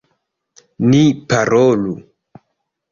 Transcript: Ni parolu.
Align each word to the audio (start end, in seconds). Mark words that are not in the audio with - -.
Ni 0.89 1.03
parolu. 1.33 1.97